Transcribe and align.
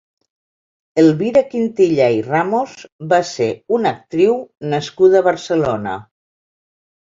Elvira 1.03 1.43
Quintillà 1.51 2.07
i 2.15 2.23
Ramos 2.29 2.75
va 3.13 3.21
ser 3.35 3.51
una 3.79 3.95
actriu 4.01 4.43
nascuda 4.75 5.23
a 5.25 5.31
Barcelona. 5.33 5.99